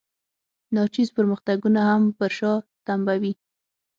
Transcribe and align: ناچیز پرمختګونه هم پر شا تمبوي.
ناچیز 0.75 1.09
پرمختګونه 1.17 1.79
هم 1.89 2.01
پر 2.17 2.31
شا 2.37 2.53
تمبوي. 2.87 3.33